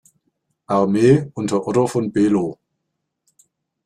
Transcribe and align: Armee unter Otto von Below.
Armee 0.65 1.29
unter 1.35 1.67
Otto 1.67 1.85
von 1.85 2.11
Below. 2.11 2.57